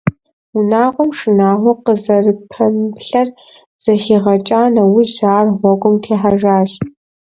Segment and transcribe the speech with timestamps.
[0.57, 3.27] Унагъуэм шынагъуэ къызэрыпэмыплъэр
[3.83, 6.71] зэхигъэкӀа нэужь ар и гъуэгум техьэжащ.